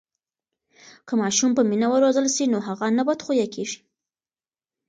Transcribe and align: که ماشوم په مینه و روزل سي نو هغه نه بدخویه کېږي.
که 1.07 1.13
ماشوم 1.21 1.51
په 1.57 1.61
مینه 1.69 1.87
و 1.89 1.95
روزل 2.03 2.27
سي 2.35 2.43
نو 2.51 2.59
هغه 2.67 2.87
نه 2.97 3.03
بدخویه 3.07 3.47
کېږي. 3.53 3.79